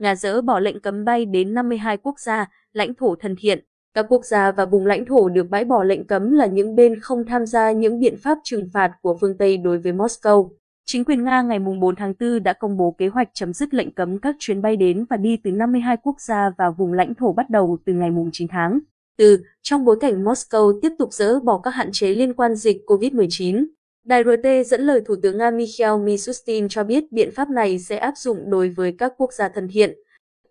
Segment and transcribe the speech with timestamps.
[0.00, 3.64] Nga dỡ bỏ lệnh cấm bay đến 52 quốc gia, lãnh thổ thân thiện.
[3.94, 7.00] Các quốc gia và vùng lãnh thổ được bãi bỏ lệnh cấm là những bên
[7.00, 10.50] không tham gia những biện pháp trừng phạt của phương Tây đối với Moscow.
[10.86, 13.94] Chính quyền Nga ngày 4 tháng 4 đã công bố kế hoạch chấm dứt lệnh
[13.94, 17.32] cấm các chuyến bay đến và đi từ 52 quốc gia và vùng lãnh thổ
[17.32, 18.78] bắt đầu từ ngày 9 tháng
[19.18, 19.28] 4,
[19.62, 23.66] trong bối cảnh Moscow tiếp tục dỡ bỏ các hạn chế liên quan dịch COVID-19.
[24.10, 27.96] Đài RT dẫn lời Thủ tướng Nga Mikhail Mishustin cho biết biện pháp này sẽ
[27.96, 29.94] áp dụng đối với các quốc gia thân thiện,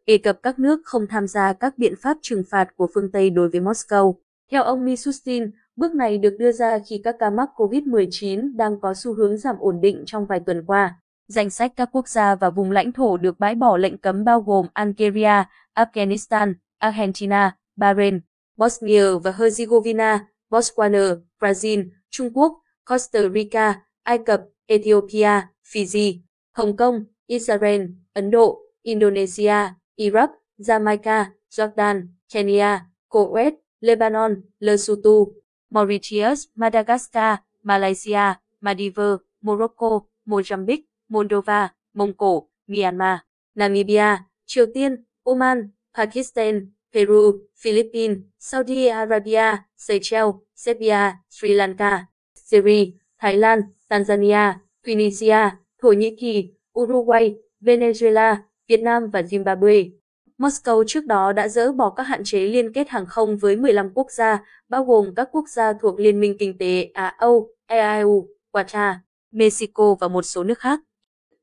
[0.05, 3.29] đề cập các nước không tham gia các biện pháp trừng phạt của phương Tây
[3.29, 4.13] đối với Moscow.
[4.51, 8.93] Theo ông Mishustin, bước này được đưa ra khi các ca mắc COVID-19 đang có
[8.93, 10.95] xu hướng giảm ổn định trong vài tuần qua.
[11.27, 14.41] Danh sách các quốc gia và vùng lãnh thổ được bãi bỏ lệnh cấm bao
[14.41, 18.19] gồm Algeria, Afghanistan, Argentina, Bahrain,
[18.57, 20.19] Bosnia và Herzegovina,
[20.49, 26.21] Botswana, Brazil, Trung Quốc, Costa Rica, Ai Cập, Ethiopia, Fiji,
[26.57, 27.81] Hồng Kông, Israel,
[28.13, 35.33] Ấn Độ, Indonesia, Iraq, Jamaica, Jordan, Kenya, Kuwait, Lebanon, Lesotho,
[35.69, 43.19] Mauritius, Madagascar, Malaysia, Maldives, Morocco, Mozambique, Moldova, Mông Cổ, Myanmar,
[43.55, 52.08] Namibia, Triều Tiên, Oman, Pakistan, Peru, Philippines, Saudi Arabia, Seychelles, Serbia, Sri Lanka,
[52.51, 54.53] Syria, Thái Lan, Tanzania,
[54.85, 55.49] Tunisia,
[55.81, 58.35] Thổ Nhĩ Kỳ, Uruguay, Venezuela,
[58.67, 59.89] Việt Nam và Zimbabwe.
[60.37, 63.89] Moscow trước đó đã dỡ bỏ các hạn chế liên kết hàng không với 15
[63.93, 68.93] quốc gia, bao gồm các quốc gia thuộc Liên minh Kinh tế Á-Âu, EAU, Qatar,
[69.31, 70.79] Mexico và một số nước khác.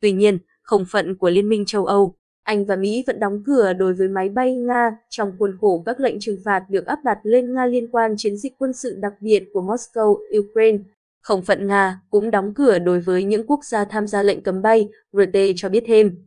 [0.00, 3.72] Tuy nhiên, không phận của Liên minh châu Âu, Anh và Mỹ vẫn đóng cửa
[3.72, 7.18] đối với máy bay Nga trong khuôn khổ các lệnh trừng phạt được áp đặt
[7.22, 10.78] lên Nga liên quan chiến dịch quân sự đặc biệt của Moscow, Ukraine.
[11.26, 14.62] Không phận Nga cũng đóng cửa đối với những quốc gia tham gia lệnh cấm
[14.62, 16.26] bay, RT cho biết thêm.